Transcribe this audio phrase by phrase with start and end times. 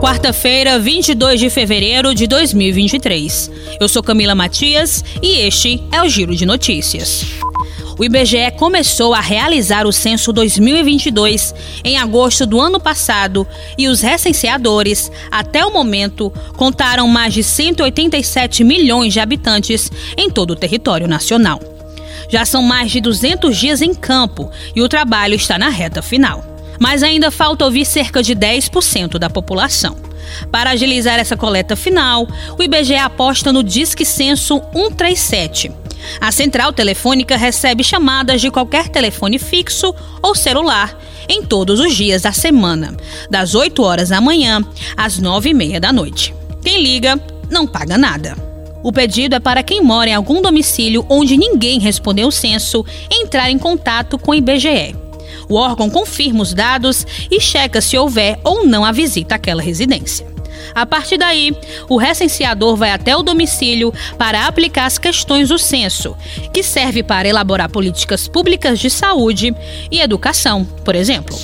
[0.00, 3.50] Quarta-feira, 22 de fevereiro de 2023.
[3.80, 7.26] Eu sou Camila Matias e este é o Giro de Notícias.
[7.98, 13.44] O IBGE começou a realizar o censo 2022 em agosto do ano passado
[13.76, 20.52] e os recenseadores, até o momento, contaram mais de 187 milhões de habitantes em todo
[20.52, 21.60] o território nacional.
[22.28, 26.57] Já são mais de 200 dias em campo e o trabalho está na reta final.
[26.78, 29.96] Mas ainda falta ouvir cerca de 10% da população.
[30.50, 32.26] Para agilizar essa coleta final,
[32.58, 35.72] o IBGE aposta no Disque Censo 137
[36.20, 42.22] a central telefônica recebe chamadas de qualquer telefone fixo ou celular em todos os dias
[42.22, 42.96] da semana,
[43.30, 44.64] das 8 horas da manhã
[44.96, 46.34] às 9 e meia da noite.
[46.62, 48.36] Quem liga não paga nada.
[48.82, 53.50] O pedido é para quem mora em algum domicílio onde ninguém respondeu o censo entrar
[53.50, 55.07] em contato com o IBGE.
[55.48, 60.26] O órgão confirma os dados e checa se houver ou não a visita àquela residência.
[60.74, 61.56] A partir daí,
[61.88, 66.16] o recenseador vai até o domicílio para aplicar as questões do censo,
[66.52, 69.54] que serve para elaborar políticas públicas de saúde
[69.90, 71.36] e educação, por exemplo.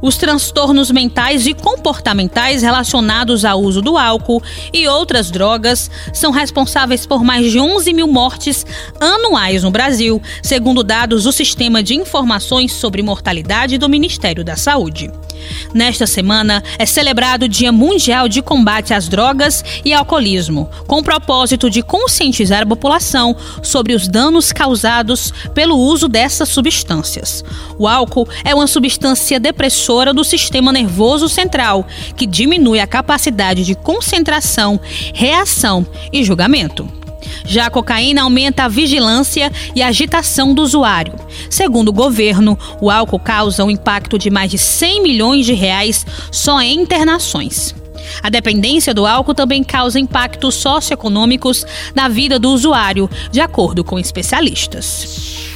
[0.00, 7.04] Os transtornos mentais e comportamentais relacionados ao uso do álcool e outras drogas são responsáveis
[7.04, 8.64] por mais de 11 mil mortes
[9.00, 15.10] anuais no Brasil, segundo dados do Sistema de Informações sobre Mortalidade do Ministério da Saúde.
[15.74, 21.02] Nesta semana é celebrado o Dia Mundial de Combate às Drogas e Alcoolismo, com o
[21.02, 27.44] propósito de conscientizar a população sobre os danos causados pelo uso dessas substâncias.
[27.78, 33.74] O álcool é uma substância depressora do sistema nervoso central, que diminui a capacidade de
[33.74, 34.78] concentração,
[35.14, 36.86] reação e julgamento.
[37.46, 41.14] Já a cocaína aumenta a vigilância e a agitação do usuário.
[41.48, 46.04] Segundo o governo, o álcool causa um impacto de mais de 100 milhões de reais
[46.30, 47.74] só em internações.
[48.22, 51.64] A dependência do álcool também causa impactos socioeconômicos
[51.94, 55.48] na vida do usuário, de acordo com especialistas.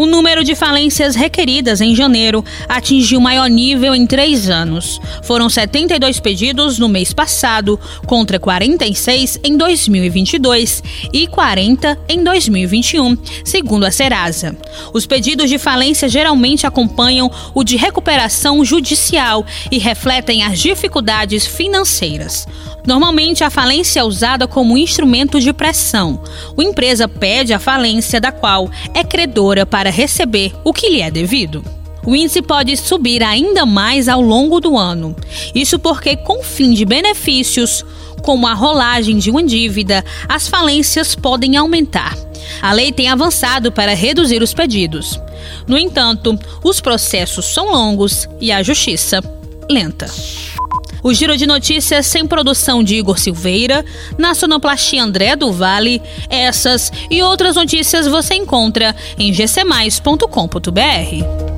[0.00, 4.98] O número de falências requeridas em janeiro atingiu o maior nível em três anos.
[5.24, 13.84] Foram 72 pedidos no mês passado, contra 46 em 2022 e 40 em 2021, segundo
[13.84, 14.56] a Serasa.
[14.94, 22.46] Os pedidos de falência geralmente acompanham o de recuperação judicial e refletem as dificuldades financeiras.
[22.86, 26.22] Normalmente, a falência é usada como instrumento de pressão.
[26.56, 31.10] O empresa pede a falência da qual é credora para receber o que lhe é
[31.10, 31.64] devido.
[32.06, 35.16] O índice pode subir ainda mais ao longo do ano.
[35.52, 37.84] Isso porque, com fim de benefícios,
[38.22, 42.16] como a rolagem de uma dívida, as falências podem aumentar.
[42.62, 45.20] A lei tem avançado para reduzir os pedidos.
[45.66, 49.20] No entanto, os processos são longos e a justiça
[49.68, 50.06] lenta.
[51.02, 53.84] O Giro de Notícias sem produção de Igor Silveira,
[54.18, 56.02] na sonoplastia André do Vale.
[56.28, 61.49] Essas e outras notícias você encontra em gcmais.com.br.